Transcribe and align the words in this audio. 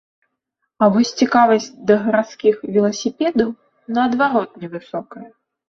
А 0.85 0.87
вось 0.95 1.11
цікавасць 1.21 1.67
да 1.91 1.99
гарадскіх 2.07 2.55
веласіпедаў, 2.73 3.55
наадварот, 3.99 4.59
невысокая. 4.67 5.27